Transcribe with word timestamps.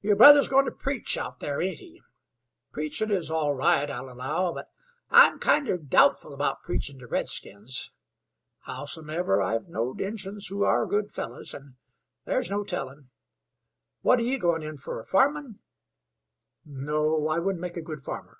"Yer 0.00 0.16
brother's 0.16 0.48
goin' 0.48 0.64
to 0.64 0.70
preach 0.70 1.18
out 1.18 1.34
here, 1.38 1.60
ain't 1.60 1.78
he? 1.78 2.00
Preachin' 2.72 3.10
is 3.10 3.30
all 3.30 3.54
right, 3.54 3.90
I'll 3.90 4.08
allow; 4.10 4.54
but 4.54 4.70
I'm 5.10 5.38
kinder 5.38 5.76
doubtful 5.76 6.32
about 6.32 6.62
preachin' 6.62 6.98
to 7.00 7.06
redskins. 7.06 7.92
Howsumever, 8.60 9.42
I've 9.42 9.68
knowed 9.68 10.00
Injuns 10.00 10.46
who 10.46 10.62
are 10.62 10.86
good 10.86 11.10
fellows, 11.10 11.52
and 11.52 11.74
there's 12.24 12.50
no 12.50 12.64
tellin'. 12.64 13.10
What 14.00 14.18
are 14.18 14.22
ye 14.22 14.38
goin' 14.38 14.62
in 14.62 14.78
fer 14.78 15.02
farmin'?" 15.02 15.58
"No, 16.64 17.28
I 17.28 17.38
wouldn't 17.38 17.60
make 17.60 17.76
a 17.76 17.82
good 17.82 18.00
farmer." 18.00 18.38